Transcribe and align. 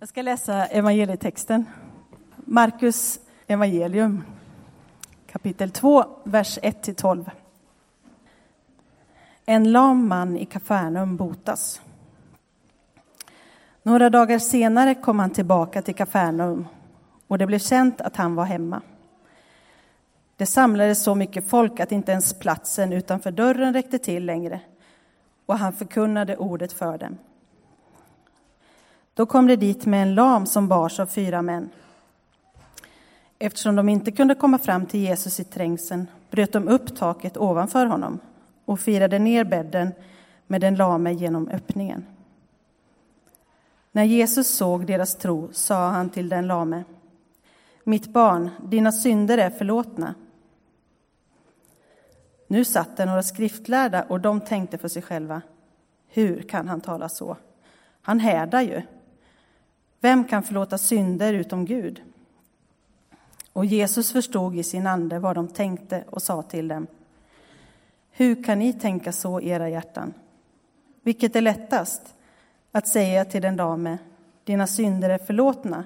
Jag 0.00 0.08
ska 0.08 0.22
läsa 0.22 0.66
evangelietexten. 0.66 1.64
Markus 2.36 3.20
evangelium, 3.46 4.24
kapitel 5.26 5.70
2, 5.70 6.04
vers 6.24 6.58
1-12. 6.62 7.30
En 9.46 9.72
lam 9.72 10.08
man 10.08 10.36
i 10.36 10.46
Kafarnaum 10.46 11.16
botas. 11.16 11.80
Några 13.82 14.10
dagar 14.10 14.38
senare 14.38 14.94
kom 14.94 15.18
han 15.18 15.30
tillbaka 15.30 15.82
till 15.82 15.94
Kafarnaum 15.94 16.66
och 17.26 17.38
det 17.38 17.46
blev 17.46 17.58
känt 17.58 18.00
att 18.00 18.16
han 18.16 18.34
var 18.34 18.44
hemma. 18.44 18.82
Det 20.36 20.46
samlades 20.46 21.02
så 21.02 21.14
mycket 21.14 21.48
folk 21.48 21.80
att 21.80 21.92
inte 21.92 22.12
ens 22.12 22.38
platsen 22.38 22.92
utanför 22.92 23.30
dörren 23.30 23.72
räckte 23.72 23.98
till 23.98 24.24
längre 24.24 24.60
och 25.46 25.58
han 25.58 25.72
förkunnade 25.72 26.36
ordet 26.36 26.72
för 26.72 26.98
dem. 26.98 27.18
Då 29.18 29.26
kom 29.26 29.46
det 29.46 29.56
dit 29.56 29.86
med 29.86 30.02
en 30.02 30.14
lam 30.14 30.46
som 30.46 30.68
bars 30.68 31.00
av 31.00 31.06
fyra 31.06 31.42
män. 31.42 31.70
Eftersom 33.38 33.76
de 33.76 33.88
inte 33.88 34.12
kunde 34.12 34.34
komma 34.34 34.58
fram 34.58 34.86
till 34.86 35.00
Jesus 35.00 35.40
i 35.40 35.44
trängseln 35.44 36.06
bröt 36.30 36.52
de 36.52 36.68
upp 36.68 36.96
taket 36.96 37.36
ovanför 37.36 37.86
honom 37.86 38.18
och 38.64 38.80
firade 38.80 39.18
ner 39.18 39.44
bädden 39.44 39.92
med 40.46 40.60
den 40.60 40.74
lame 40.74 41.12
genom 41.12 41.48
öppningen. 41.48 42.06
När 43.92 44.04
Jesus 44.04 44.48
såg 44.48 44.86
deras 44.86 45.14
tro 45.14 45.48
sa 45.52 45.88
han 45.88 46.10
till 46.10 46.28
den 46.28 46.46
lame 46.46 46.84
Mitt 47.84 48.08
barn, 48.08 48.50
dina 48.62 48.92
synder 48.92 49.38
är 49.38 49.50
förlåtna. 49.50 50.14
Nu 52.46 52.64
satt 52.64 52.96
det 52.96 53.06
några 53.06 53.22
skriftlärda 53.22 54.02
och 54.02 54.20
de 54.20 54.40
tänkte 54.40 54.78
för 54.78 54.88
sig 54.88 55.02
själva 55.02 55.42
Hur 56.08 56.42
kan 56.42 56.68
han 56.68 56.80
tala 56.80 57.08
så? 57.08 57.36
Han 58.02 58.20
härdar 58.20 58.60
ju. 58.60 58.82
Vem 60.00 60.24
kan 60.24 60.42
förlåta 60.42 60.78
synder 60.78 61.32
utom 61.32 61.64
Gud? 61.64 62.02
Och 63.52 63.64
Jesus 63.64 64.12
förstod 64.12 64.56
i 64.56 64.62
sin 64.62 64.86
ande 64.86 65.18
vad 65.18 65.34
de 65.34 65.48
tänkte 65.48 66.04
och 66.10 66.22
sa 66.22 66.42
till 66.42 66.68
dem. 66.68 66.86
Hur 68.10 68.44
kan 68.44 68.58
ni 68.58 68.72
tänka 68.72 69.12
så 69.12 69.40
i 69.40 69.48
era 69.48 69.68
hjärtan? 69.68 70.14
Vilket 71.02 71.36
är 71.36 71.40
lättast, 71.40 72.14
att 72.72 72.88
säga 72.88 73.24
till 73.24 73.42
den 73.42 73.56
dame, 73.56 73.98
dina 74.44 74.66
synder 74.66 75.10
är 75.10 75.18
förlåtna, 75.18 75.84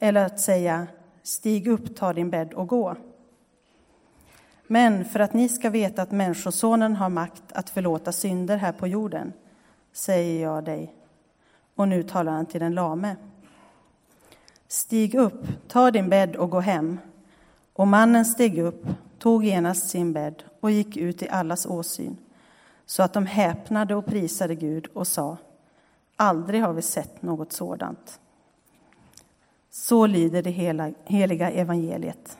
eller 0.00 0.24
att 0.24 0.40
säga, 0.40 0.86
stig 1.22 1.68
upp, 1.68 1.96
ta 1.96 2.12
din 2.12 2.30
bädd 2.30 2.52
och 2.52 2.68
gå. 2.68 2.96
Men 4.66 5.04
för 5.04 5.20
att 5.20 5.32
ni 5.32 5.48
ska 5.48 5.70
veta 5.70 6.02
att 6.02 6.10
Människosonen 6.10 6.96
har 6.96 7.08
makt 7.08 7.52
att 7.52 7.70
förlåta 7.70 8.12
synder 8.12 8.56
här 8.56 8.72
på 8.72 8.86
jorden, 8.86 9.32
säger 9.92 10.42
jag 10.42 10.64
dig, 10.64 10.94
och 11.80 11.88
nu 11.88 12.02
talar 12.02 12.32
han 12.32 12.46
till 12.46 12.60
den 12.60 12.74
lame. 12.74 13.16
Stig 14.68 15.14
upp, 15.14 15.46
ta 15.68 15.90
din 15.90 16.08
bädd 16.08 16.36
och 16.36 16.50
gå 16.50 16.60
hem. 16.60 16.98
Och 17.72 17.88
mannen 17.88 18.24
steg 18.24 18.58
upp, 18.58 18.86
tog 19.18 19.44
genast 19.44 19.88
sin 19.88 20.12
bädd 20.12 20.42
och 20.60 20.70
gick 20.70 20.96
ut 20.96 21.22
i 21.22 21.28
allas 21.28 21.66
åsyn, 21.66 22.16
så 22.86 23.02
att 23.02 23.12
de 23.12 23.26
häpnade 23.26 23.94
och 23.94 24.06
prisade 24.06 24.54
Gud 24.54 24.86
och 24.92 25.06
sa, 25.06 25.36
aldrig 26.16 26.62
har 26.62 26.72
vi 26.72 26.82
sett 26.82 27.22
något 27.22 27.52
sådant. 27.52 28.20
Så 29.70 30.06
lyder 30.06 30.42
det 30.42 30.50
hela, 30.50 30.92
heliga 31.04 31.50
evangeliet. 31.50 32.38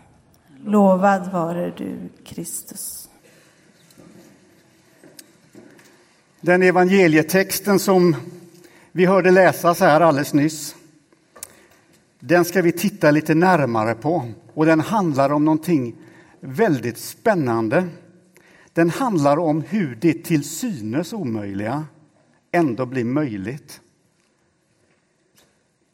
Lovad 0.64 1.32
vare 1.32 1.72
du, 1.76 1.96
Kristus. 2.24 3.08
Den 6.40 6.62
evangelietexten 6.62 7.78
som 7.78 8.16
vi 8.92 9.06
hörde 9.06 9.30
läsas 9.30 9.80
här 9.80 10.00
alldeles 10.00 10.34
nyss, 10.34 10.76
den 12.20 12.44
ska 12.44 12.62
vi 12.62 12.72
titta 12.72 13.10
lite 13.10 13.34
närmare 13.34 13.94
på. 13.94 14.24
Och 14.54 14.66
den 14.66 14.80
handlar 14.80 15.32
om 15.32 15.44
någonting 15.44 15.96
väldigt 16.40 16.98
spännande. 16.98 17.88
Den 18.72 18.90
handlar 18.90 19.38
om 19.38 19.62
hur 19.68 19.98
det 20.00 20.24
till 20.24 20.44
synes 20.44 21.12
omöjliga 21.12 21.84
ändå 22.52 22.86
blir 22.86 23.04
möjligt. 23.04 23.80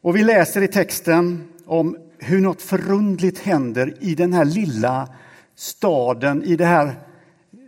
Och 0.00 0.16
vi 0.16 0.22
läser 0.22 0.62
i 0.62 0.68
texten 0.68 1.48
om 1.66 1.96
hur 2.18 2.40
något 2.40 2.62
förundligt 2.62 3.38
händer 3.38 3.94
i 4.00 4.14
den 4.14 4.32
här 4.32 4.44
lilla 4.44 5.08
staden, 5.54 6.42
i 6.42 6.56
det 6.56 6.64
här 6.64 6.94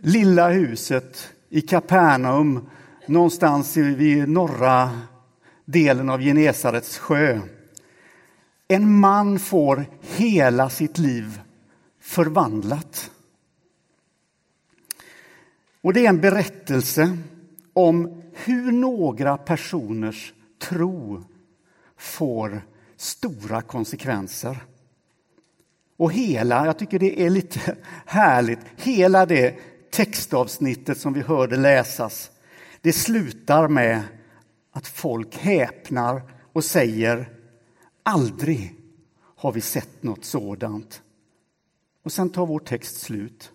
lilla 0.01 0.49
huset 0.49 1.29
i 1.49 1.61
Kapernaum, 1.61 2.69
någonstans 3.07 3.77
vid 3.77 4.29
norra 4.29 4.89
delen 5.71 6.09
av 6.09 6.21
Genesarets 6.21 6.97
sjö. 6.97 7.41
En 8.67 8.99
man 8.99 9.39
får 9.39 9.85
hela 10.01 10.69
sitt 10.69 10.97
liv 10.97 11.41
förvandlat. 12.01 13.11
Och 15.81 15.93
det 15.93 16.05
är 16.05 16.09
en 16.09 16.21
berättelse 16.21 17.17
om 17.73 18.21
hur 18.33 18.71
några 18.71 19.37
personers 19.37 20.33
tro 20.61 21.23
får 21.97 22.61
stora 22.97 23.61
konsekvenser. 23.61 24.57
Och 25.97 26.13
hela, 26.13 26.65
jag 26.65 26.79
tycker 26.79 26.99
det 26.99 27.21
är 27.25 27.29
lite 27.29 27.75
härligt, 28.05 28.59
hela 28.75 29.25
det 29.25 29.55
textavsnittet 29.91 30.97
som 30.97 31.13
vi 31.13 31.21
hörde 31.21 31.57
läsas, 31.57 32.31
det 32.81 32.93
slutar 32.93 33.67
med 33.67 34.03
att 34.79 34.87
folk 34.87 35.37
häpnar 35.37 36.21
och 36.53 36.63
säger 36.63 37.29
aldrig 38.03 38.75
har 39.35 39.51
vi 39.51 39.61
sett 39.61 40.03
något 40.03 40.25
sådant. 40.25 41.01
Och 42.03 42.11
sen 42.11 42.29
tar 42.29 42.45
vår 42.45 42.59
text 42.59 43.01
slut. 43.01 43.51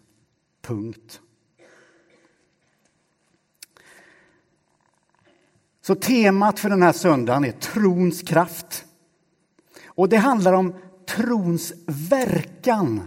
Punkt. 0.62 1.20
Så 5.80 5.94
temat 5.94 6.58
för 6.58 6.68
den 6.68 6.82
här 6.82 6.92
söndagen 6.92 7.44
är 7.44 7.52
trons 7.52 8.22
kraft. 8.22 8.84
Och 9.84 10.08
det 10.08 10.16
handlar 10.16 10.52
om 10.52 10.74
trons 11.06 11.72
verkan 11.86 13.02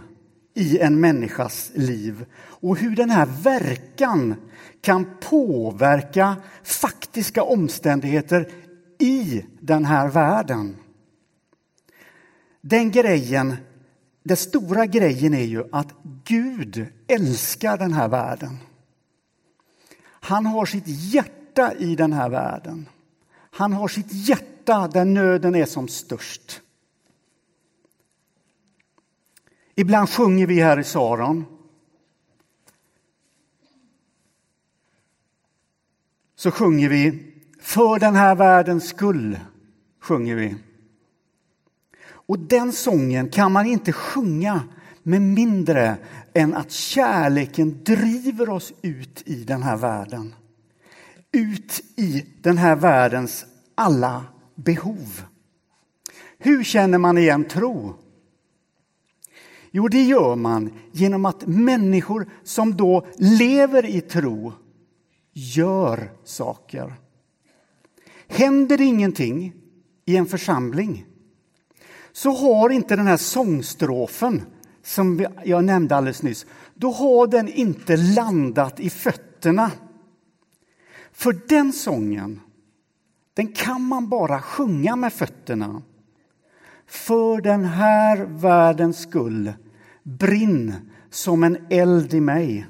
i 0.58 0.78
en 0.78 1.00
människas 1.00 1.70
liv 1.74 2.24
och 2.36 2.76
hur 2.76 2.96
den 2.96 3.10
här 3.10 3.26
verkan 3.26 4.34
kan 4.80 5.06
påverka 5.20 6.36
faktiska 6.62 7.42
omständigheter 7.42 8.48
i 8.98 9.44
den 9.60 9.84
här 9.84 10.08
världen. 10.08 10.76
Den 12.60 12.90
grejen, 12.90 13.56
den 14.22 14.36
stora 14.36 14.86
grejen 14.86 15.34
är 15.34 15.44
ju 15.44 15.64
att 15.72 15.94
Gud 16.24 16.86
älskar 17.06 17.78
den 17.78 17.92
här 17.92 18.08
världen. 18.08 18.58
Han 20.04 20.46
har 20.46 20.66
sitt 20.66 20.86
hjärta 20.86 21.72
i 21.78 21.96
den 21.96 22.12
här 22.12 22.28
världen. 22.28 22.88
Han 23.50 23.72
har 23.72 23.88
sitt 23.88 24.12
hjärta 24.12 24.88
där 24.88 25.04
nöden 25.04 25.54
är 25.54 25.66
som 25.66 25.88
störst. 25.88 26.60
Ibland 29.78 30.08
sjunger 30.08 30.46
vi 30.46 30.60
här 30.60 30.78
i 30.78 30.84
Saron. 30.84 31.44
Så 36.36 36.50
sjunger 36.50 36.88
vi 36.88 37.32
För 37.60 37.98
den 37.98 38.16
här 38.16 38.34
världens 38.34 38.88
skull. 38.88 39.38
sjunger 40.00 40.36
vi. 40.36 40.56
Och 42.10 42.38
den 42.38 42.72
sången 42.72 43.28
kan 43.28 43.52
man 43.52 43.66
inte 43.66 43.92
sjunga 43.92 44.62
med 45.02 45.22
mindre 45.22 45.96
än 46.34 46.54
att 46.54 46.70
kärleken 46.70 47.84
driver 47.84 48.48
oss 48.48 48.72
ut 48.82 49.22
i 49.26 49.44
den 49.44 49.62
här 49.62 49.76
världen. 49.76 50.34
Ut 51.32 51.80
i 51.96 52.26
den 52.42 52.58
här 52.58 52.76
världens 52.76 53.46
alla 53.74 54.24
behov. 54.54 55.22
Hur 56.38 56.64
känner 56.64 56.98
man 56.98 57.18
igen 57.18 57.44
tro? 57.44 57.94
Jo, 59.78 59.88
det 59.88 60.02
gör 60.02 60.36
man 60.36 60.70
genom 60.92 61.24
att 61.24 61.46
människor 61.46 62.28
som 62.42 62.76
då 62.76 63.06
lever 63.16 63.86
i 63.86 64.00
tro 64.00 64.52
gör 65.32 66.12
saker. 66.24 66.94
Händer 68.28 68.80
ingenting 68.80 69.54
i 70.04 70.16
en 70.16 70.26
församling 70.26 71.06
så 72.12 72.30
har 72.30 72.70
inte 72.70 72.96
den 72.96 73.06
här 73.06 73.16
sångstrofen 73.16 74.42
som 74.82 75.26
jag 75.44 75.64
nämnde 75.64 75.96
alldeles 75.96 76.22
nyss, 76.22 76.46
då 76.74 76.90
har 76.90 77.26
den 77.26 77.48
inte 77.48 77.96
landat 77.96 78.80
i 78.80 78.90
fötterna. 78.90 79.70
För 81.12 81.40
den 81.48 81.72
sången, 81.72 82.40
den 83.34 83.52
kan 83.52 83.82
man 83.82 84.08
bara 84.08 84.40
sjunga 84.42 84.96
med 84.96 85.12
fötterna. 85.12 85.82
För 86.86 87.40
den 87.40 87.64
här 87.64 88.24
världens 88.24 88.98
skull, 88.98 89.52
brinn 90.08 90.74
som 91.10 91.44
en 91.44 91.58
eld 91.70 92.14
i 92.14 92.20
mig. 92.20 92.66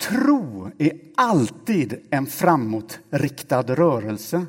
Tro 0.00 0.70
är 0.78 0.92
alltid 1.14 1.98
en 2.10 2.26
framåtriktad 2.26 3.62
rörelse. 3.62 4.46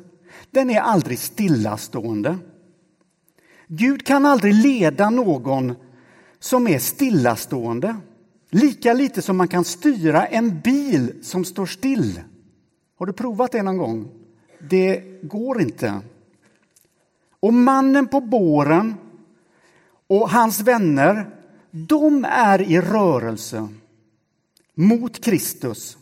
den 0.50 0.70
är 0.70 0.80
aldrig 0.80 1.18
stillastående. 1.18 2.38
Gud 3.66 4.06
kan 4.06 4.26
aldrig 4.26 4.54
leda 4.54 5.10
någon 5.10 5.74
som 6.38 6.68
är 6.68 6.78
stillastående. 6.78 7.96
Lika 8.50 8.92
lite 8.92 9.22
som 9.22 9.36
man 9.36 9.48
kan 9.48 9.64
styra 9.64 10.26
en 10.26 10.60
bil 10.60 11.14
som 11.22 11.44
står 11.44 11.66
still. 11.66 12.20
Har 12.98 13.06
du 13.06 13.12
provat 13.12 13.52
det 13.52 13.62
någon 13.62 13.76
gång? 13.76 14.08
Det 14.58 15.22
går 15.22 15.60
inte. 15.62 16.00
Och 17.40 17.54
mannen 17.54 18.06
på 18.06 18.20
båren 18.20 18.94
och 20.08 20.30
hans 20.30 20.60
vänner, 20.60 21.30
de 21.70 22.24
är 22.24 22.62
i 22.62 22.80
rörelse 22.80 23.68
mot 24.74 25.24
Kristus. 25.24 25.98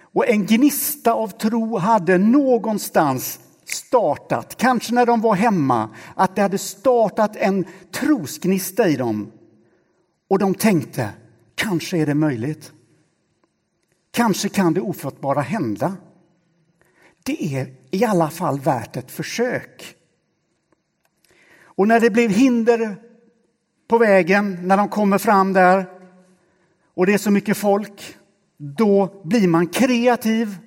Och 0.00 0.28
en 0.28 0.46
gnista 0.46 1.12
av 1.12 1.28
tro 1.28 1.78
hade 1.78 2.18
någonstans 2.18 3.40
startat, 3.64 4.56
kanske 4.56 4.94
när 4.94 5.06
de 5.06 5.20
var 5.20 5.34
hemma, 5.34 5.88
att 6.14 6.36
det 6.36 6.42
hade 6.42 6.58
startat 6.58 7.36
en 7.36 7.64
trosgnista 7.90 8.88
i 8.88 8.96
dem. 8.96 9.32
Och 10.28 10.38
de 10.38 10.54
tänkte, 10.54 11.10
kanske 11.54 11.98
är 11.98 12.06
det 12.06 12.14
möjligt. 12.14 12.72
Kanske 14.10 14.48
kan 14.48 14.74
det 14.74 14.80
ofattbara 14.80 15.40
hända. 15.40 15.96
Det 17.22 17.56
är 17.56 17.74
i 17.90 18.04
alla 18.04 18.30
fall 18.30 18.60
värt 18.60 18.96
ett 18.96 19.10
försök. 19.10 19.96
Och 21.76 21.88
när 21.88 22.00
det 22.00 22.10
blev 22.10 22.30
hinder 22.30 22.96
på 23.88 23.98
vägen, 23.98 24.58
när 24.62 24.76
de 24.76 24.88
kommer 24.88 25.18
fram 25.18 25.52
där 25.52 25.86
och 26.94 27.06
det 27.06 27.14
är 27.14 27.18
så 27.18 27.30
mycket 27.30 27.56
folk, 27.56 28.16
då 28.56 29.22
blir 29.24 29.48
man 29.48 29.66
kreativ 29.66 30.58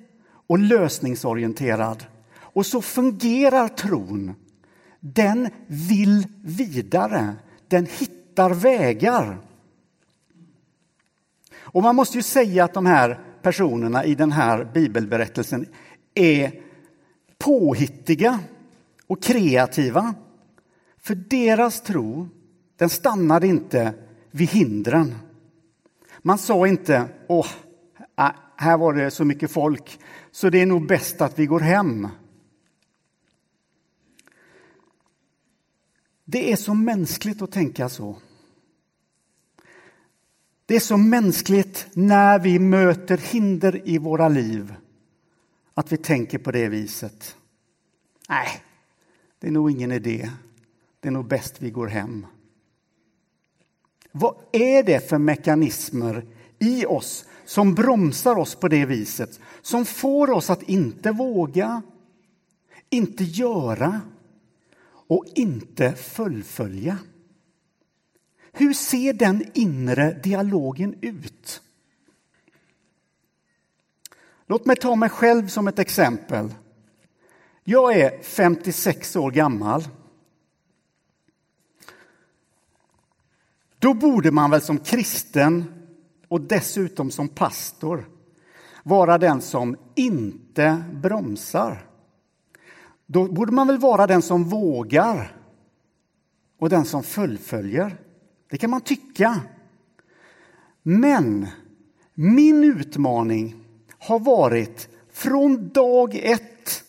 och 0.46 0.58
lösningsorienterad. 0.58 2.04
Och 2.40 2.66
så 2.66 2.82
fungerar 2.82 3.68
tron. 3.68 4.34
Den 5.00 5.48
vill 5.66 6.26
vidare, 6.42 7.34
den 7.68 7.86
hittar 7.86 8.50
vägar. 8.50 9.38
Och 11.56 11.82
man 11.82 11.96
måste 11.96 12.16
ju 12.16 12.22
säga 12.22 12.64
att 12.64 12.74
de 12.74 12.86
här 12.86 13.20
personerna 13.42 14.04
i 14.04 14.14
den 14.14 14.32
här 14.32 14.64
bibelberättelsen 14.74 15.66
är 16.14 16.52
påhittiga 17.38 18.38
och 19.06 19.22
kreativa. 19.22 20.14
För 21.08 21.14
deras 21.14 21.80
tro, 21.80 22.28
den 22.76 22.90
stannade 22.90 23.46
inte 23.46 23.94
vid 24.30 24.48
hindren. 24.48 25.14
Man 26.22 26.38
sa 26.38 26.66
inte, 26.66 27.08
åh, 27.28 27.46
här 28.56 28.78
var 28.78 28.94
det 28.94 29.10
så 29.10 29.24
mycket 29.24 29.50
folk 29.50 30.00
så 30.30 30.50
det 30.50 30.62
är 30.62 30.66
nog 30.66 30.86
bäst 30.86 31.20
att 31.20 31.38
vi 31.38 31.46
går 31.46 31.60
hem. 31.60 32.08
Det 36.24 36.52
är 36.52 36.56
så 36.56 36.74
mänskligt 36.74 37.42
att 37.42 37.52
tänka 37.52 37.88
så. 37.88 38.18
Det 40.66 40.76
är 40.76 40.80
så 40.80 40.96
mänskligt 40.96 41.86
när 41.92 42.38
vi 42.38 42.58
möter 42.58 43.16
hinder 43.16 43.88
i 43.88 43.98
våra 43.98 44.28
liv 44.28 44.74
att 45.74 45.92
vi 45.92 45.96
tänker 45.96 46.38
på 46.38 46.50
det 46.50 46.68
viset. 46.68 47.36
Nej, 48.28 48.62
det 49.38 49.46
är 49.46 49.52
nog 49.52 49.70
ingen 49.70 49.92
idé. 49.92 50.30
Det 51.00 51.08
är 51.08 51.12
nog 51.12 51.28
bäst 51.28 51.62
vi 51.62 51.70
går 51.70 51.86
hem. 51.86 52.26
Vad 54.12 54.34
är 54.52 54.82
det 54.82 55.08
för 55.08 55.18
mekanismer 55.18 56.26
i 56.58 56.86
oss 56.86 57.24
som 57.44 57.74
bromsar 57.74 58.36
oss 58.36 58.54
på 58.54 58.68
det 58.68 58.86
viset? 58.86 59.40
Som 59.62 59.84
får 59.84 60.30
oss 60.30 60.50
att 60.50 60.62
inte 60.62 61.10
våga, 61.10 61.82
inte 62.90 63.24
göra 63.24 64.00
och 65.08 65.24
inte 65.34 65.92
fullfölja. 65.92 66.98
Hur 68.52 68.72
ser 68.72 69.12
den 69.12 69.50
inre 69.54 70.20
dialogen 70.22 70.94
ut? 71.00 71.62
Låt 74.46 74.66
mig 74.66 74.76
ta 74.76 74.96
mig 74.96 75.08
själv 75.08 75.48
som 75.48 75.68
ett 75.68 75.78
exempel. 75.78 76.54
Jag 77.64 77.96
är 77.96 78.22
56 78.22 79.16
år 79.16 79.30
gammal. 79.30 79.84
Då 83.78 83.94
borde 83.94 84.30
man 84.30 84.50
väl 84.50 84.60
som 84.60 84.78
kristen 84.78 85.64
och 86.28 86.40
dessutom 86.40 87.10
som 87.10 87.28
pastor 87.28 88.08
vara 88.82 89.18
den 89.18 89.40
som 89.40 89.76
inte 89.94 90.84
bromsar. 90.92 91.86
Då 93.06 93.32
borde 93.32 93.52
man 93.52 93.66
väl 93.66 93.78
vara 93.78 94.06
den 94.06 94.22
som 94.22 94.44
vågar 94.44 95.36
och 96.58 96.70
den 96.70 96.84
som 96.84 97.02
fullföljer. 97.02 97.96
Det 98.50 98.58
kan 98.58 98.70
man 98.70 98.80
tycka. 98.80 99.40
Men 100.82 101.46
min 102.14 102.64
utmaning 102.64 103.64
har 103.98 104.18
varit 104.18 104.88
från 105.12 105.68
dag 105.68 106.14
ett 106.14 106.84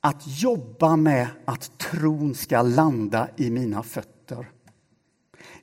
att 0.00 0.22
jobba 0.42 0.96
med 0.96 1.28
att 1.44 1.78
tron 1.78 2.34
ska 2.34 2.62
landa 2.62 3.28
i 3.36 3.50
mina 3.50 3.82
fötter. 3.82 4.50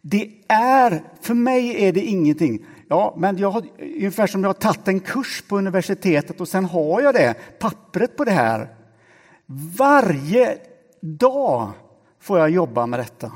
Det 0.07 0.31
är, 0.47 1.03
för 1.21 1.33
mig 1.33 1.83
är 1.85 1.93
det 1.93 2.01
ingenting. 2.01 2.65
Ja, 2.87 3.15
men 3.17 3.37
jag 3.37 3.51
har, 3.51 3.65
ungefär 3.79 4.27
som 4.27 4.43
jag 4.43 4.49
har 4.49 4.53
tagit 4.53 4.87
en 4.87 4.99
kurs 4.99 5.43
på 5.47 5.57
universitetet 5.57 6.41
och 6.41 6.47
sen 6.47 6.65
har 6.65 7.01
jag 7.01 7.13
det, 7.13 7.35
pappret 7.59 8.17
på 8.17 8.23
det 8.23 8.31
här. 8.31 8.75
Varje 9.77 10.57
dag 11.01 11.71
får 12.19 12.39
jag 12.39 12.49
jobba 12.49 12.85
med 12.85 12.99
detta. 12.99 13.31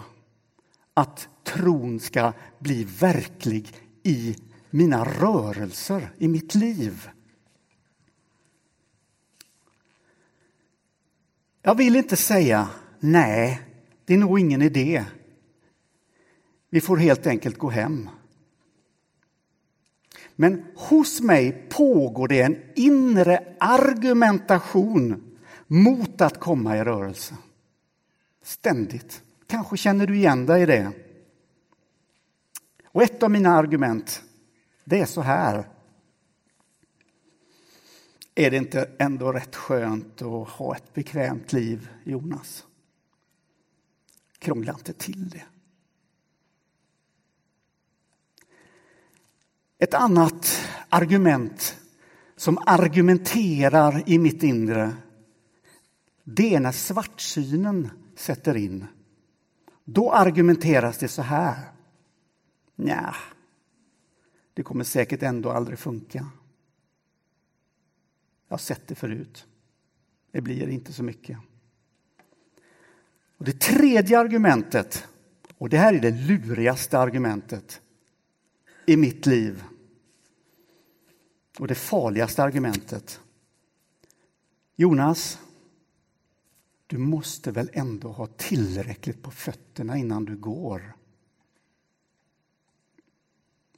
Att 0.94 1.30
tron 1.44 2.00
ska 2.00 2.33
bli 2.60 2.83
verklig 2.83 3.74
i 4.04 4.36
mina 4.69 5.06
rörelser, 5.06 6.12
i 6.18 6.27
mitt 6.27 6.56
liv. 6.56 7.10
Jag 11.62 11.75
vill 11.75 11.95
inte 11.95 12.16
säga 12.16 12.69
nej, 13.00 13.62
det 14.06 14.13
är 14.13 14.18
nog 14.18 14.39
ingen 14.39 14.62
idé. 14.62 15.06
Vi 16.69 16.81
får 16.81 16.98
helt 16.98 17.27
enkelt 17.27 17.57
gå 17.57 17.69
hem. 17.69 18.10
Men 20.36 20.66
hos 20.75 21.21
mig 21.21 21.68
pågår 21.69 22.27
det 22.27 22.42
en 22.42 22.57
inre 22.75 23.56
argumentation 23.60 25.38
mot 25.68 26.21
att 26.21 26.39
komma 26.39 26.77
i 26.77 26.83
rörelse. 26.83 27.38
Ständigt. 28.44 29.23
Kanske 29.47 29.78
känner 29.78 30.07
du 30.07 30.16
igen 30.16 30.45
dig 30.45 30.61
i 30.61 30.66
det. 30.66 30.92
Och 32.85 33.04
ett 33.04 33.23
av 33.23 33.31
mina 33.31 33.49
argument, 33.49 34.23
det 34.83 34.99
är 34.99 35.06
så 35.06 35.21
här. 35.21 35.69
Är 38.35 38.52
det 38.52 38.57
inte 38.57 38.90
ändå 38.99 39.31
rätt 39.31 39.56
skönt 39.56 40.21
att 40.21 40.49
ha 40.49 40.76
ett 40.76 40.94
bekvämt 40.94 41.54
liv, 41.54 41.90
Jonas? 42.04 42.66
Krångla 44.40 44.73
inte 44.73 44.94
till 44.94 45.30
det. 45.30 45.44
Ett 49.81 49.94
annat 49.94 50.68
argument 50.90 51.78
som 52.36 52.57
argumenterar 52.66 54.04
i 54.06 54.19
mitt 54.19 54.44
inre 54.44 54.94
det 56.24 56.56
är 56.56 56.59
när 56.59 56.71
svartsynen 56.71 57.90
sätter 58.16 58.57
in. 58.57 58.86
Då 59.86 60.12
argumenteras 60.12 60.98
det 60.98 61.07
så 61.07 61.21
här. 61.21 61.71
Nja, 62.76 63.16
det 64.54 64.64
kommer 64.64 64.83
säkert 64.83 65.24
ändå 65.24 65.52
aldrig 65.52 65.80
funka. 65.80 66.28
Jag 68.48 68.54
har 68.54 68.57
sett 68.57 68.88
det 68.88 68.95
förut. 68.95 69.45
Det 70.31 70.42
blir 70.42 70.69
inte 70.69 70.94
så 70.94 71.04
mycket. 71.04 71.38
Och 73.38 73.45
Det 73.45 73.59
tredje 73.59 74.19
argumentet, 74.19 75.07
och 75.57 75.69
det 75.69 75.78
här 75.78 75.94
är 75.94 76.00
det 76.00 76.12
lurigaste 76.12 77.00
argumentet 77.00 77.81
i 78.90 78.98
mitt 78.98 79.26
liv 79.26 79.64
och 81.60 81.68
det 81.68 81.76
farligaste 81.76 82.44
argumentet. 82.44 83.22
Jonas, 84.76 85.40
du 86.88 86.98
måste 86.98 87.52
väl 87.52 87.69
ändå 87.74 88.12
ha 88.12 88.28
tillräckligt 88.28 89.24
på 89.24 89.31
fötterna 89.31 89.98
innan 89.98 90.26
du 90.26 90.36
går? 90.36 90.96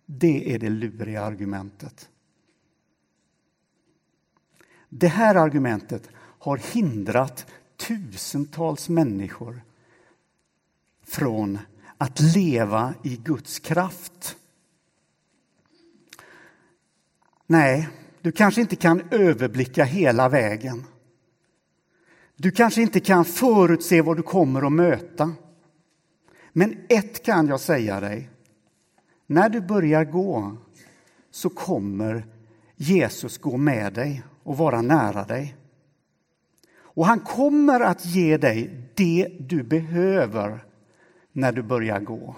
Det 0.06 0.54
är 0.54 0.60
det 0.60 0.70
luriga 0.70 1.22
argumentet. 1.22 2.10
Det 4.90 5.08
här 5.08 5.36
argumentet 5.36 6.10
har 6.16 6.58
hindrat 6.58 7.46
tusentals 7.78 8.90
människor 8.90 9.62
från 11.04 11.60
att 11.98 12.20
leva 12.20 12.94
i 13.04 13.18
Guds 13.18 13.60
kraft. 13.60 14.38
Nej, 17.52 17.90
du 18.22 18.32
kanske 18.32 18.62
inte 18.62 18.76
kan 18.76 19.02
överblicka 19.12 19.84
hela 19.84 20.30
vägen. 20.30 20.84
Du 22.36 22.52
kanske 22.52 22.82
inte 22.82 23.00
kan 23.00 23.26
förutse 23.26 24.02
vad 24.02 24.18
du 24.18 24.24
kommer 24.24 24.66
att 24.66 24.72
möta. 24.72 25.32
Men 26.54 26.78
ett 26.90 27.26
kan 27.26 27.48
jag 27.48 27.60
säga 27.60 28.00
dig. 28.00 28.30
När 29.28 29.50
du 29.50 29.62
börjar 29.62 30.06
gå 30.06 30.58
så 31.32 31.50
kommer 31.50 32.26
Jesus 32.76 33.38
gå 33.38 33.58
med 33.58 33.94
dig 33.94 34.24
och 34.44 34.58
vara 34.58 34.82
nära 34.82 35.24
dig. 35.24 35.56
Och 36.74 37.06
han 37.06 37.20
kommer 37.20 37.80
att 37.80 38.06
ge 38.06 38.38
dig 38.38 38.90
det 38.96 39.28
du 39.40 39.64
behöver 39.64 40.66
när 41.32 41.52
du 41.52 41.62
börjar 41.62 42.00
gå. 42.00 42.36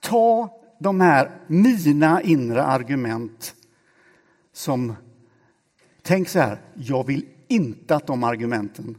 Ta 0.00 0.57
de 0.78 1.00
här 1.00 1.30
mina 1.46 2.22
inre 2.22 2.62
argument 2.62 3.54
som... 4.52 4.94
Tänk 6.02 6.28
så 6.28 6.38
här, 6.38 6.60
jag 6.74 7.06
vill 7.06 7.26
inte 7.48 7.96
att 7.96 8.06
de 8.06 8.24
argumenten 8.24 8.96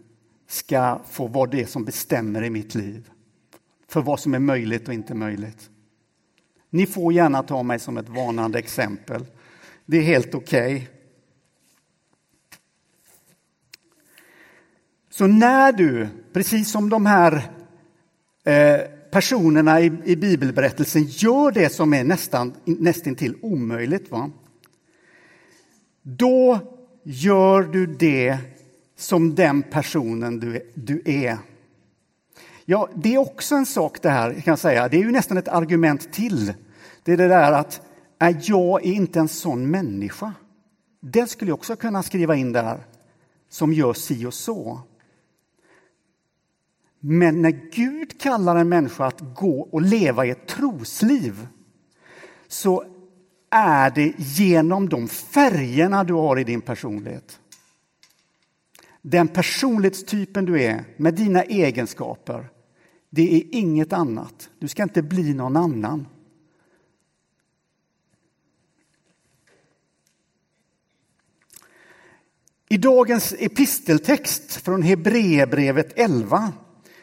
ska 0.48 1.02
få 1.10 1.28
vara 1.28 1.50
det 1.50 1.70
som 1.70 1.86
bestämmer 1.86 2.44
i 2.44 2.50
mitt 2.50 2.76
liv. 2.76 3.10
För 3.88 4.02
vad 4.02 4.20
som 4.20 4.34
är 4.34 4.40
möjligt 4.40 4.88
och 4.88 4.94
inte 4.94 5.14
möjligt. 5.14 5.70
Ni 6.70 6.86
får 6.86 7.14
gärna 7.14 7.44
ta 7.44 7.64
mig 7.64 7.80
som 7.80 7.98
ett 7.98 8.10
varnande 8.10 8.60
exempel. 8.60 9.26
Det 9.86 9.98
är 9.98 10.02
helt 10.02 10.36
okej. 10.36 10.76
Okay. 10.76 10.88
Så 15.10 15.28
när 15.28 15.72
du, 15.72 16.08
precis 16.34 16.72
som 16.72 16.90
de 16.90 17.06
här 17.06 17.52
eh, 18.44 18.99
personerna 19.12 19.82
i, 19.82 19.92
i 20.06 20.16
bibelberättelsen, 20.16 21.04
gör 21.04 21.52
det 21.52 21.70
som 21.70 21.94
är 21.94 22.04
nästan 22.04 22.54
nästintill 22.66 23.36
omöjligt, 23.42 24.12
va? 24.12 24.32
då 26.18 26.60
gör 27.04 27.64
du 27.64 27.86
det 27.86 28.38
som 28.98 29.36
den 29.36 29.64
personen 29.64 30.40
du, 30.40 30.72
du 30.74 31.02
är. 31.06 31.38
Ja, 32.66 32.90
det 32.96 33.16
är 33.16 33.18
också 33.18 33.56
en 33.56 33.66
sak 33.66 34.02
det 34.02 34.10
här, 34.10 34.34
kan 34.34 34.52
jag 34.52 34.60
säga. 34.60 34.88
Det 34.88 34.98
är 34.98 35.02
ju 35.02 35.12
nästan 35.12 35.38
ett 35.38 35.48
argument 35.48 36.14
till. 36.14 36.54
Det 37.04 37.14
är 37.14 37.18
det 37.18 37.28
där 37.28 37.52
att 37.52 37.82
äh, 38.22 38.38
jag 38.42 38.86
är 38.86 38.92
inte 38.92 39.20
en 39.20 39.28
sån 39.28 39.72
människa. 39.72 40.34
Det 41.02 41.28
skulle 41.28 41.52
jag 41.52 41.58
också 41.58 41.76
kunna 41.76 42.04
skriva 42.04 42.36
in 42.36 42.52
där, 42.52 42.80
som 43.50 43.74
gör 43.74 43.94
si 43.94 44.26
och 44.26 44.34
så. 44.34 44.82
Men 47.00 47.42
när 47.42 47.72
Gud 47.72 48.20
kallar 48.20 48.56
en 48.56 48.70
människa 48.70 49.06
att 49.06 49.36
gå 49.36 49.62
och 49.62 49.82
leva 49.82 50.26
i 50.26 50.30
ett 50.30 50.48
trosliv 50.48 51.48
så 52.48 52.84
är 53.50 53.90
det 53.90 54.14
genom 54.18 54.90
de 54.90 55.08
färgerna 55.08 56.04
du 56.04 56.14
har 56.14 56.40
i 56.40 56.44
din 56.44 56.62
personlighet. 56.62 57.40
Den 59.02 59.28
personlighetstypen 59.28 60.46
du 60.46 60.62
är 60.62 60.84
med 60.98 61.14
dina 61.14 61.44
egenskaper, 61.44 62.50
det 63.10 63.36
är 63.36 63.44
inget 63.52 63.94
annat. 63.94 64.50
Du 64.60 64.68
ska 64.68 64.84
inte 64.84 65.02
bli 65.02 65.34
någon 65.34 65.58
annan. 65.58 66.08
I 72.70 72.78
dagens 72.78 73.36
episteltext 73.40 74.56
från 74.56 74.82
Hebreerbrevet 74.82 75.94
11 75.96 76.54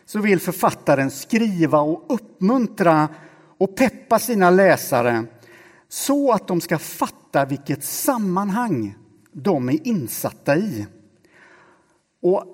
så 0.07 0.21
vill 0.21 0.41
författaren 0.41 1.11
skriva 1.11 1.81
och 1.81 2.05
uppmuntra 2.09 3.09
och 3.59 3.77
peppa 3.77 4.19
sina 4.19 4.51
läsare 4.51 5.25
så 5.89 6.33
att 6.33 6.49
de 6.49 6.61
ska 6.61 6.79
fatta 6.79 7.45
vilket 7.45 7.85
sammanhang 7.85 8.97
de 9.33 9.69
är 9.69 9.87
insatta 9.87 10.57
i. 10.57 10.87
Och 12.23 12.45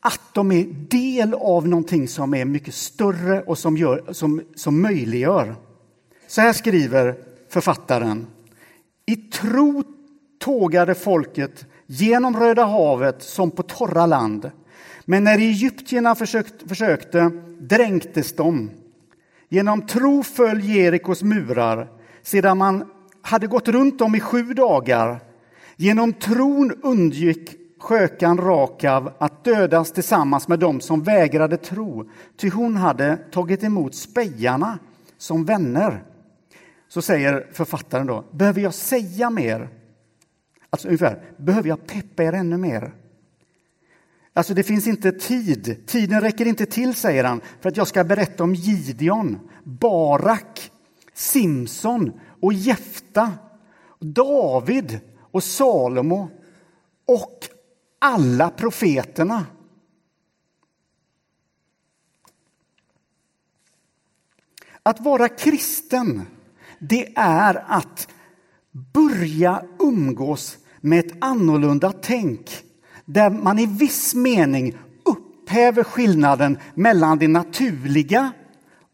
att 0.00 0.34
de 0.34 0.52
är 0.52 0.64
del 0.88 1.34
av 1.34 1.68
någonting 1.68 2.08
som 2.08 2.34
är 2.34 2.44
mycket 2.44 2.74
större 2.74 3.42
och 3.42 3.58
som, 3.58 3.76
gör, 3.76 4.12
som, 4.12 4.42
som 4.54 4.82
möjliggör. 4.82 5.56
Så 6.26 6.40
här 6.40 6.52
skriver 6.52 7.16
författaren. 7.48 8.26
I 9.06 9.16
tro 9.16 9.82
tågade 10.38 10.94
folket 10.94 11.66
genom 11.86 12.36
Röda 12.36 12.64
havet 12.64 13.22
som 13.22 13.50
på 13.50 13.62
torra 13.62 14.06
land. 14.06 14.50
Men 15.04 15.24
när 15.24 15.38
egyptierna 15.38 16.14
försökt, 16.14 16.68
försökte 16.68 17.30
dränktes 17.58 18.36
de. 18.36 18.70
Genom 19.48 19.86
tro 19.86 20.22
föll 20.22 20.64
Jerikos 20.64 21.22
murar 21.22 21.88
sedan 22.22 22.58
man 22.58 22.90
hade 23.22 23.46
gått 23.46 23.68
runt 23.68 23.98
dem 23.98 24.14
i 24.14 24.20
sju 24.20 24.42
dagar. 24.42 25.20
Genom 25.76 26.12
tron 26.12 26.72
undgick 26.82 27.50
skökan 27.78 28.38
Rakav 28.38 29.12
att 29.18 29.44
dödas 29.44 29.92
tillsammans 29.92 30.48
med 30.48 30.58
dem 30.58 30.80
som 30.80 31.02
vägrade 31.02 31.56
tro, 31.56 32.10
ty 32.36 32.50
hon 32.50 32.76
hade 32.76 33.16
tagit 33.16 33.64
emot 33.64 33.94
spejarna 33.94 34.78
som 35.18 35.44
vänner. 35.44 36.04
Så 36.88 37.02
säger 37.02 37.46
författaren 37.52 38.06
då, 38.06 38.24
behöver 38.30 38.60
jag 38.60 38.74
säga 38.74 39.30
mer? 39.30 39.68
Alltså 40.70 40.88
ungefär, 40.88 41.22
behöver 41.36 41.68
jag 41.68 41.86
peppa 41.86 42.22
er 42.22 42.32
ännu 42.32 42.56
mer? 42.56 42.92
Alltså 44.34 44.54
det 44.54 44.62
finns 44.62 44.86
inte 44.86 45.12
tid, 45.12 45.86
tiden 45.86 46.20
räcker 46.20 46.46
inte 46.46 46.66
till, 46.66 46.94
säger 46.94 47.24
han, 47.24 47.40
för 47.60 47.68
att 47.68 47.76
jag 47.76 47.88
ska 47.88 48.04
berätta 48.04 48.44
om 48.44 48.54
Gideon, 48.54 49.38
Barak, 49.64 50.70
Simson 51.14 52.20
och 52.40 52.52
Jefta, 52.52 53.32
David 54.00 55.00
och 55.20 55.44
Salomo 55.44 56.30
och 57.06 57.38
alla 57.98 58.50
profeterna. 58.50 59.46
Att 64.82 65.00
vara 65.00 65.28
kristen, 65.28 66.22
det 66.78 67.12
är 67.16 67.64
att 67.68 68.08
börja 68.70 69.64
umgås 69.78 70.58
med 70.80 70.98
ett 71.06 71.12
annorlunda 71.20 71.92
tänk 71.92 72.64
där 73.12 73.30
man 73.30 73.58
i 73.58 73.66
viss 73.66 74.14
mening 74.14 74.78
upphäver 75.04 75.84
skillnaden 75.84 76.58
mellan 76.74 77.18
det 77.18 77.28
naturliga 77.28 78.32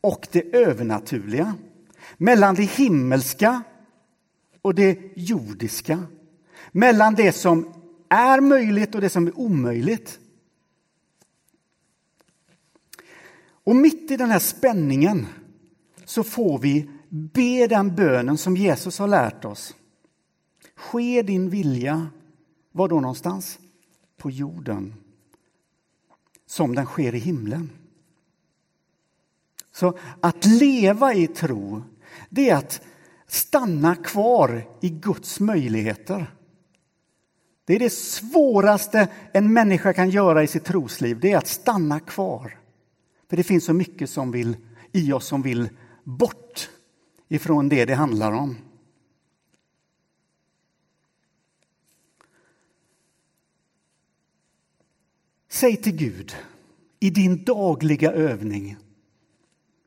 och 0.00 0.28
det 0.32 0.54
övernaturliga. 0.56 1.54
Mellan 2.16 2.54
det 2.54 2.62
himmelska 2.62 3.62
och 4.62 4.74
det 4.74 4.98
jordiska. 5.16 6.02
Mellan 6.72 7.14
det 7.14 7.32
som 7.32 7.72
är 8.08 8.40
möjligt 8.40 8.94
och 8.94 9.00
det 9.00 9.10
som 9.10 9.26
är 9.26 9.38
omöjligt. 9.38 10.18
Och 13.64 13.76
mitt 13.76 14.10
i 14.10 14.16
den 14.16 14.30
här 14.30 14.38
spänningen 14.38 15.26
så 16.04 16.24
får 16.24 16.58
vi 16.58 16.90
be 17.08 17.66
den 17.66 17.94
bönen 17.94 18.38
som 18.38 18.56
Jesus 18.56 18.98
har 18.98 19.08
lärt 19.08 19.44
oss. 19.44 19.74
Ske 20.76 21.22
din 21.22 21.50
vilja, 21.50 22.06
var 22.72 22.88
då 22.88 23.00
någonstans? 23.00 23.58
På 24.18 24.30
jorden. 24.30 24.94
Som 26.46 26.74
den 26.74 26.86
sker 26.86 27.14
i 27.14 27.18
himlen. 27.18 27.70
Så 29.72 29.98
att 30.20 30.44
leva 30.44 31.14
i 31.14 31.26
tro, 31.26 31.82
det 32.28 32.50
är 32.50 32.56
att 32.56 32.80
stanna 33.26 33.94
kvar 33.94 34.68
i 34.80 34.88
Guds 34.88 35.40
möjligheter. 35.40 36.34
Det 37.64 37.74
är 37.74 37.78
det 37.78 37.92
svåraste 37.92 39.08
en 39.32 39.52
människa 39.52 39.92
kan 39.92 40.10
göra 40.10 40.42
i 40.42 40.46
sitt 40.46 40.64
trosliv, 40.64 41.20
det 41.20 41.32
är 41.32 41.38
att 41.38 41.46
stanna 41.46 42.00
kvar. 42.00 42.58
För 43.28 43.36
det 43.36 43.42
finns 43.42 43.64
så 43.64 43.72
mycket 43.72 44.10
som 44.10 44.30
vill, 44.30 44.56
i 44.92 45.12
oss 45.12 45.26
som 45.26 45.42
vill 45.42 45.68
bort 46.04 46.70
ifrån 47.28 47.68
det 47.68 47.84
det 47.84 47.94
handlar 47.94 48.32
om. 48.32 48.56
Säg 55.50 55.76
till 55.76 55.96
Gud 55.96 56.36
i 57.00 57.10
din 57.10 57.44
dagliga 57.44 58.12
övning, 58.12 58.76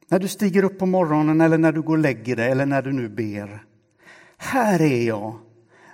när 0.07 0.19
du 0.19 0.27
stiger 0.27 0.63
upp 0.63 0.79
på 0.79 0.85
morgonen 0.85 1.41
eller 1.41 1.57
när 1.57 1.71
du 1.71 1.81
går 1.81 1.93
och 1.93 2.03
lägger 2.03 2.35
dig 2.35 2.51
eller 2.51 2.65
när 2.65 2.81
du 2.81 2.91
nu 2.91 3.09
ber. 3.09 3.65
Här 4.37 4.81
är 4.81 5.07
jag 5.07 5.39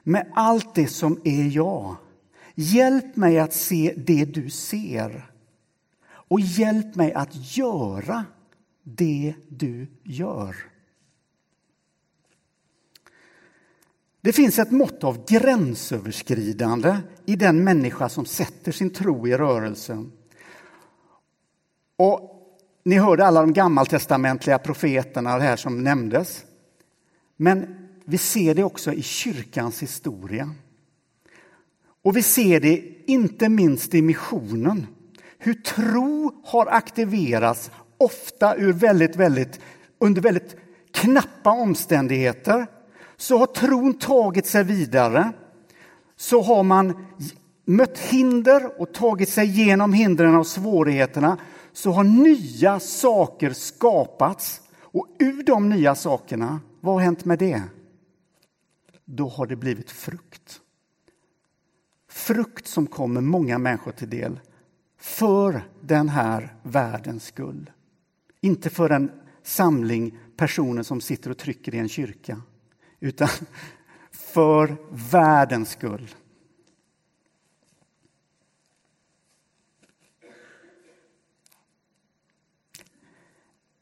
med 0.03 0.31
allt 0.35 0.75
det 0.75 0.87
som 0.87 1.21
är 1.23 1.55
jag. 1.55 1.95
Hjälp 2.55 3.15
mig 3.15 3.39
att 3.39 3.53
se 3.53 3.93
det 3.97 4.25
du 4.25 4.49
ser 4.49 5.31
och 6.09 6.39
hjälp 6.39 6.95
mig 6.95 7.13
att 7.13 7.57
göra 7.57 8.25
det 8.83 9.33
du 9.49 9.87
gör. 10.03 10.55
Det 14.21 14.33
finns 14.33 14.59
ett 14.59 14.71
mått 14.71 15.03
av 15.03 15.25
gränsöverskridande 15.25 16.97
i 17.25 17.35
den 17.35 17.63
människa 17.63 18.09
som 18.09 18.25
sätter 18.25 18.71
sin 18.71 18.89
tro 18.89 19.27
i 19.27 19.37
rörelse. 19.37 20.05
Och 21.97 22.33
ni 22.85 22.95
hörde 22.95 23.25
alla 23.25 23.41
de 23.41 23.53
gammaltestamentliga 23.53 24.59
profeterna 24.59 25.29
här 25.39 25.55
som 25.55 25.83
nämndes. 25.83 26.43
Men 27.37 27.87
vi 28.05 28.17
ser 28.17 28.55
det 28.55 28.63
också 28.63 28.93
i 28.93 29.01
kyrkans 29.01 29.81
historia. 29.81 30.53
Och 32.03 32.17
vi 32.17 32.23
ser 32.23 32.59
det 32.59 32.83
inte 33.07 33.49
minst 33.49 33.93
i 33.93 34.01
missionen. 34.01 34.87
Hur 35.37 35.53
tro 35.53 36.41
har 36.45 36.65
aktiverats, 36.65 37.71
ofta 37.97 38.55
ur 38.55 38.73
väldigt, 38.73 39.15
väldigt, 39.15 39.59
under 39.99 40.21
väldigt 40.21 40.55
knappa 40.91 41.51
omständigheter. 41.51 42.67
Så 43.17 43.37
har 43.37 43.45
tron 43.45 43.93
tagit 43.93 44.45
sig 44.45 44.63
vidare. 44.63 45.33
Så 46.15 46.41
har 46.41 46.63
man 46.63 47.05
mött 47.65 47.99
hinder 47.99 48.81
och 48.81 48.93
tagit 48.93 49.29
sig 49.29 49.47
igenom 49.47 49.93
hindren 49.93 50.35
och 50.35 50.47
svårigheterna 50.47 51.37
så 51.73 51.91
har 51.91 52.03
nya 52.03 52.79
saker 52.79 53.49
skapats. 53.49 54.61
Och 54.81 55.07
ur 55.19 55.43
de 55.43 55.69
nya 55.69 55.95
sakerna, 55.95 56.59
vad 56.81 56.93
har 56.93 57.01
hänt 57.01 57.25
med 57.25 57.39
det? 57.39 57.61
Då 59.05 59.27
har 59.27 59.45
det 59.47 59.55
blivit 59.55 59.91
frukt. 59.91 60.61
Frukt 62.09 62.67
som 62.67 62.87
kommer 62.87 63.21
många 63.21 63.57
människor 63.57 63.91
till 63.91 64.09
del 64.09 64.39
för 64.99 65.61
den 65.81 66.09
här 66.09 66.55
världens 66.63 67.25
skull. 67.25 67.71
Inte 68.41 68.69
för 68.69 68.89
en 68.89 69.11
samling 69.43 70.17
personer 70.37 70.83
som 70.83 71.01
sitter 71.01 71.29
och 71.31 71.37
trycker 71.37 71.75
i 71.75 71.77
en 71.77 71.89
kyrka, 71.89 72.41
utan 72.99 73.29
för 74.11 74.77
världens 75.11 75.69
skull. 75.69 76.15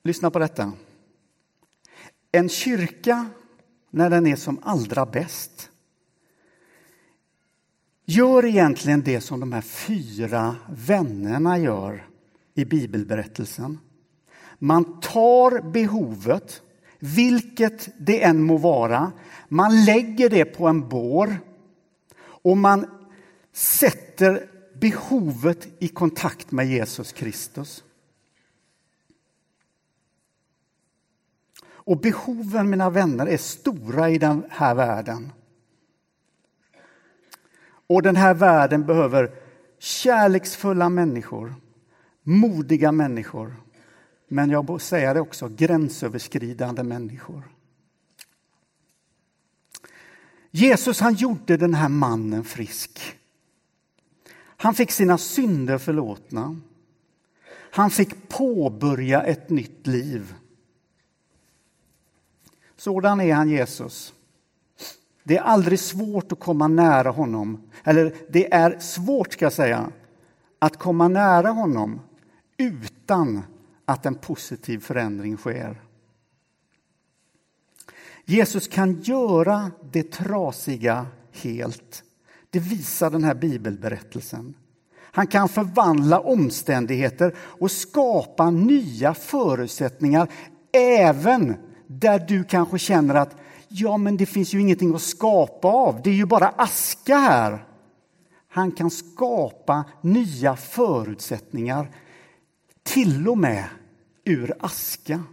Lyssna 0.03 0.31
på 0.31 0.39
detta. 0.39 0.73
En 2.31 2.49
kyrka, 2.49 3.29
när 3.89 4.09
den 4.09 4.27
är 4.27 4.35
som 4.35 4.59
allra 4.63 5.05
bäst 5.05 5.69
gör 8.05 8.45
egentligen 8.45 9.01
det 9.01 9.21
som 9.21 9.39
de 9.39 9.53
här 9.53 9.61
fyra 9.61 10.55
vännerna 10.69 11.57
gör 11.57 12.07
i 12.53 12.65
bibelberättelsen. 12.65 13.79
Man 14.59 14.99
tar 14.99 15.71
behovet, 15.71 16.61
vilket 16.99 17.89
det 17.97 18.23
än 18.23 18.43
må 18.43 18.57
vara, 18.57 19.11
man 19.47 19.85
lägger 19.85 20.29
det 20.29 20.45
på 20.45 20.67
en 20.67 20.89
bår 20.89 21.37
och 22.19 22.57
man 22.57 22.85
sätter 23.53 24.49
behovet 24.81 25.67
i 25.79 25.87
kontakt 25.87 26.51
med 26.51 26.67
Jesus 26.67 27.11
Kristus. 27.11 27.83
Och 31.67 31.99
behoven, 31.99 32.69
mina 32.69 32.89
vänner, 32.89 33.25
är 33.25 33.37
stora 33.37 34.09
i 34.09 34.17
den 34.17 34.43
här 34.49 34.75
världen. 34.75 35.31
Och 37.87 38.01
den 38.01 38.15
här 38.15 38.33
världen 38.33 38.85
behöver 38.85 39.31
kärleksfulla 39.79 40.89
människor, 40.89 41.55
modiga 42.23 42.91
människor. 42.91 43.55
Men 44.27 44.49
jag 44.49 44.69
måste 44.69 44.89
säga 44.89 45.13
det 45.13 45.21
också, 45.21 45.47
gränsöverskridande 45.47 46.83
människor. 46.83 47.43
Jesus 50.51 50.99
han 50.99 51.13
gjorde 51.13 51.57
den 51.57 51.73
här 51.73 51.89
mannen 51.89 52.43
frisk. 52.43 52.99
Han 54.57 54.73
fick 54.75 54.91
sina 54.91 55.17
synder 55.17 55.77
förlåtna. 55.77 56.61
Han 57.71 57.89
fick 57.89 58.29
påbörja 58.29 59.21
ett 59.23 59.49
nytt 59.49 59.87
liv. 59.87 60.33
Sådan 62.77 63.21
är 63.21 63.33
han, 63.33 63.49
Jesus. 63.49 64.13
Det 65.23 65.37
är 65.37 65.41
aldrig 65.41 65.79
svårt 65.79 66.31
att 66.31 66.39
komma 66.39 66.67
nära 66.67 67.09
honom. 67.09 67.61
Eller 67.83 68.15
det 68.29 68.53
är 68.53 68.79
svårt, 68.79 69.33
ska 69.33 69.45
jag 69.45 69.53
säga, 69.53 69.91
att 70.59 70.77
komma 70.77 71.07
nära 71.07 71.49
honom 71.49 72.01
utan 72.57 73.41
att 73.85 74.05
en 74.05 74.15
positiv 74.15 74.79
förändring 74.79 75.37
sker. 75.37 75.81
Jesus 78.25 78.67
kan 78.67 79.01
göra 79.01 79.71
det 79.91 80.11
trasiga 80.11 81.07
helt. 81.31 82.03
Det 82.49 82.59
visar 82.59 83.09
den 83.09 83.23
här 83.23 83.35
bibelberättelsen. 83.35 84.53
Han 85.01 85.27
kan 85.27 85.49
förvandla 85.49 86.19
omständigheter 86.19 87.35
och 87.37 87.71
skapa 87.71 88.49
nya 88.49 89.13
förutsättningar 89.13 90.27
även 90.73 91.55
där 91.87 92.19
du 92.19 92.43
kanske 92.43 92.79
känner 92.79 93.15
att 93.15 93.35
ja, 93.67 93.97
men 93.97 94.17
det 94.17 94.25
finns 94.25 94.53
ju 94.53 94.61
ingenting 94.61 94.95
att 94.95 95.01
skapa 95.01 95.67
av. 95.67 96.01
Det 96.03 96.09
är 96.09 96.13
ju 96.13 96.25
bara 96.25 96.47
aska 96.47 97.17
här. 97.17 97.65
Han 98.49 98.71
kan 98.71 98.91
skapa 98.91 99.83
nya 100.01 100.55
förutsättningar, 100.55 101.91
till 102.85 103.27
och 103.27 103.37
med 103.37 103.69
ur 104.23 104.53
aska. 104.59 105.23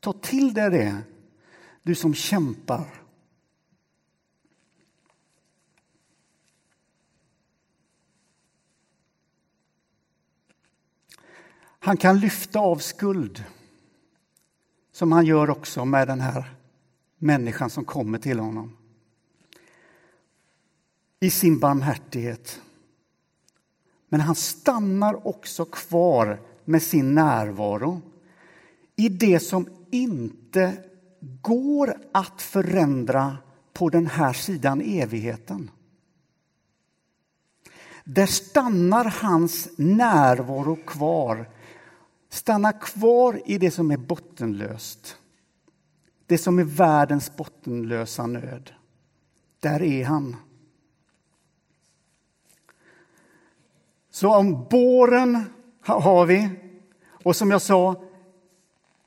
Ta 0.00 0.12
till 0.12 0.54
dig 0.54 0.70
det, 0.70 1.02
du 1.82 1.94
som 1.94 2.14
kämpar. 2.14 3.00
Han 11.78 11.96
kan 11.96 12.20
lyfta 12.20 12.58
av 12.58 12.76
skuld, 12.76 13.44
som 14.92 15.12
han 15.12 15.26
gör 15.26 15.50
också 15.50 15.84
med 15.84 16.08
den 16.08 16.20
här 16.20 16.54
människan 17.18 17.70
som 17.70 17.84
kommer 17.84 18.18
till 18.18 18.38
honom. 18.38 18.76
I 21.20 21.30
sin 21.30 21.58
barmhärtighet. 21.58 22.60
Men 24.14 24.20
han 24.20 24.34
stannar 24.34 25.26
också 25.26 25.64
kvar 25.64 26.40
med 26.64 26.82
sin 26.82 27.14
närvaro 27.14 28.00
i 28.96 29.08
det 29.08 29.40
som 29.40 29.68
inte 29.90 30.76
går 31.42 31.96
att 32.12 32.42
förändra 32.42 33.36
på 33.72 33.88
den 33.88 34.06
här 34.06 34.32
sidan 34.32 34.80
evigheten. 34.80 35.70
Där 38.04 38.26
stannar 38.26 39.04
hans 39.04 39.68
närvaro 39.76 40.76
kvar. 40.76 41.50
Stannar 42.28 42.80
kvar 42.80 43.42
i 43.46 43.58
det 43.58 43.70
som 43.70 43.90
är 43.90 43.96
bottenlöst. 43.96 45.16
Det 46.26 46.38
som 46.38 46.58
är 46.58 46.64
världens 46.64 47.36
bottenlösa 47.36 48.26
nöd. 48.26 48.70
Där 49.60 49.82
är 49.82 50.04
han. 50.04 50.36
Så 54.14 54.34
om 54.34 54.66
båren 54.70 55.44
har 55.80 56.26
vi. 56.26 56.50
Och 57.06 57.36
som 57.36 57.50
jag 57.50 57.62
sa, 57.62 58.02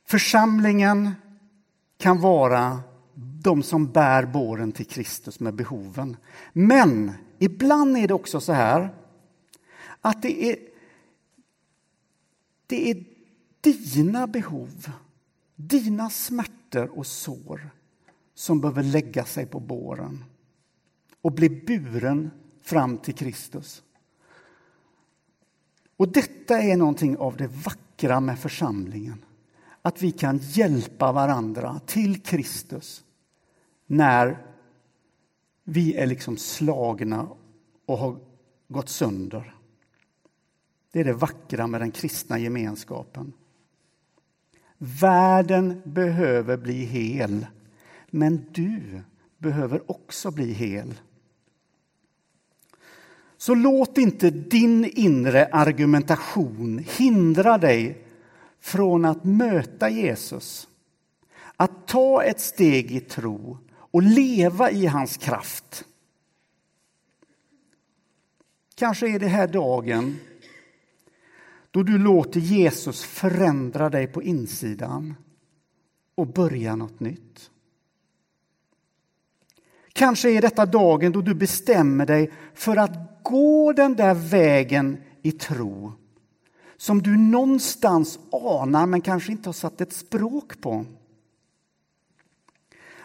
församlingen 0.06 1.12
kan 1.98 2.22
vara 2.22 2.80
de 3.44 3.64
som 3.64 3.92
bär 3.92 4.26
båren 4.26 4.72
till 4.72 4.86
Kristus 4.86 5.40
med 5.40 5.54
behoven. 5.54 6.18
Men 6.54 7.12
ibland 7.40 7.98
är 7.98 8.08
det 8.08 8.14
också 8.14 8.40
så 8.40 8.54
här 8.54 8.94
att 10.02 10.22
det 10.22 10.44
är, 10.44 10.58
det 12.68 12.92
är 12.92 13.04
dina 13.62 14.28
behov, 14.28 14.92
dina 15.56 16.10
smärtor 16.10 16.98
och 16.98 17.08
sår 17.08 17.70
som 18.34 18.62
behöver 18.62 18.84
lägga 18.84 19.26
sig 19.26 19.46
på 19.46 19.60
båren 19.60 20.24
och 21.22 21.32
bli 21.32 21.50
buren 21.50 22.32
fram 22.62 22.98
till 22.98 23.16
Kristus. 23.16 23.84
Och 25.98 26.12
detta 26.12 26.62
är 26.62 26.78
någonting 26.78 27.18
av 27.18 27.38
det 27.38 27.48
vackra 27.48 28.20
med 28.20 28.40
församlingen. 28.40 29.26
Att 29.82 30.02
vi 30.02 30.12
kan 30.12 30.38
hjälpa 30.38 31.12
varandra 31.12 31.80
till 31.86 32.22
Kristus 32.22 33.04
när 33.86 34.46
vi 35.64 35.94
är 35.94 36.06
liksom 36.06 36.38
slagna 36.38 37.28
och 37.86 37.98
har 37.98 38.18
gått 38.68 38.90
sönder. 38.90 39.54
Det 40.92 41.00
är 41.00 41.06
det 41.06 41.14
vackra 41.14 41.68
med 41.68 41.82
den 41.82 41.92
kristna 41.92 42.40
gemenskapen. 42.40 43.34
Världen 44.78 45.82
behöver 45.86 46.58
bli 46.58 46.86
hel, 46.86 47.46
men 48.10 48.46
du 48.52 49.02
behöver 49.38 49.92
också 49.92 50.32
bli 50.32 50.54
hel. 50.54 50.94
Så 53.38 53.56
låt 53.56 53.98
inte 53.98 54.30
din 54.30 54.86
inre 54.86 55.46
argumentation 55.46 56.86
hindra 56.98 57.58
dig 57.58 58.06
från 58.60 59.06
att 59.06 59.24
möta 59.24 59.90
Jesus. 59.90 60.68
Att 61.56 61.88
ta 61.88 62.24
ett 62.24 62.40
steg 62.40 62.92
i 62.92 63.00
tro 63.00 63.58
och 63.70 64.04
leva 64.04 64.72
i 64.72 64.86
hans 64.86 65.18
kraft. 65.18 65.86
Kanske 68.76 69.10
är 69.10 69.20
det 69.20 69.28
här 69.28 69.48
dagen 69.48 70.20
då 71.72 71.84
du 71.84 71.98
låter 71.98 72.40
Jesus 72.40 73.04
förändra 73.04 73.90
dig 73.90 74.08
på 74.08 74.24
insidan 74.24 75.16
och 76.16 76.28
börja 76.28 76.76
något 76.76 77.00
nytt. 77.00 77.52
Kanske 79.94 80.30
är 80.30 80.42
detta 80.42 80.66
dagen 80.66 81.12
då 81.12 81.22
du 81.22 81.34
bestämmer 81.34 82.06
dig 82.06 82.32
för 82.54 82.78
att 82.78 83.17
gå 83.30 83.74
den 83.74 83.96
där 83.96 84.14
vägen 84.14 84.98
i 85.22 85.32
tro 85.32 85.94
som 86.78 87.02
du 87.02 87.18
någonstans 87.18 88.20
anar 88.32 88.86
men 88.86 89.02
kanske 89.02 89.32
inte 89.32 89.50
har 89.50 89.54
satt 89.54 89.82
ett 89.82 89.94
språk 89.94 90.62
på. 90.62 90.86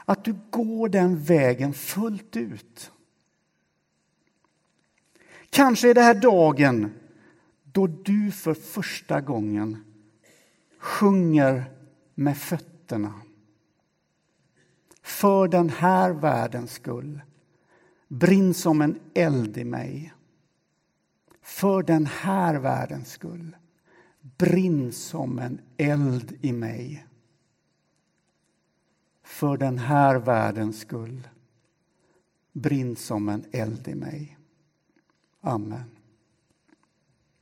Att 0.05 0.25
du 0.25 0.35
går 0.51 0.89
den 0.89 1.23
vägen 1.23 1.75
fullt 1.75 2.37
ut. 2.37 2.91
Kanske 5.51 5.91
är 5.91 5.95
det 5.95 6.03
här 6.03 6.15
dagen 6.15 6.93
då 7.65 7.87
du 7.87 8.31
för 8.31 8.55
första 8.55 9.21
gången 9.21 9.85
sjunger 10.79 11.65
med 12.15 12.39
fötterna. 12.39 13.13
För 15.03 15.49
den 15.49 15.71
här 15.71 16.11
världens 16.11 16.73
skull. 16.73 17.21
Brinn 18.13 18.55
som 18.55 18.81
en 18.81 19.01
eld 19.15 19.59
i 19.59 19.65
mig. 19.65 20.13
För 21.43 21.83
den 21.83 22.07
här 22.07 22.55
världens 22.55 23.11
skull. 23.11 23.57
Brinn 24.21 24.93
som 24.93 25.39
en 25.39 25.61
eld 25.77 26.39
i 26.41 26.53
mig. 26.53 27.07
För 29.23 29.57
den 29.57 29.79
här 29.79 30.17
världens 30.17 30.81
skull. 30.81 31.29
Brinn 32.53 32.97
som 32.97 33.29
en 33.29 33.45
eld 33.53 33.89
i 33.89 33.95
mig. 33.95 34.39
Amen. 35.41 36.02